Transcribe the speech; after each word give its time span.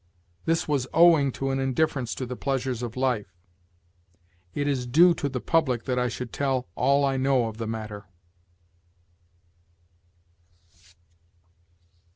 "This 0.45 0.67
was 0.67 0.87
owing 0.95 1.31
to 1.33 1.51
an 1.51 1.59
indifference 1.59 2.15
to 2.15 2.25
the 2.25 2.35
pleasures 2.35 2.81
of 2.81 2.97
life." 2.97 3.37
"It 4.55 4.67
is 4.67 4.87
due 4.87 5.13
to 5.13 5.29
the 5.29 5.39
public 5.39 5.83
that 5.83 5.99
I 5.99 6.07
should 6.07 6.33
tell 6.33 6.65
all 6.73 7.05
I 7.05 7.17
know 7.17 7.45
of 7.45 7.57
the 7.57 7.67
matter." 7.67 8.07